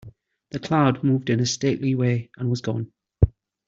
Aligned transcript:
The 0.49 0.57
cloud 0.57 1.03
moved 1.03 1.29
in 1.29 1.41
a 1.41 1.45
stately 1.45 1.93
way 1.93 2.31
and 2.35 2.49
was 2.49 2.61
gone. 2.61 2.91